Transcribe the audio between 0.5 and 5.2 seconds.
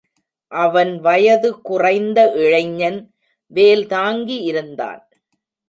அவன் வயது குறைந்த இளைஞன், வேல் தாங்கி இருந்தான்.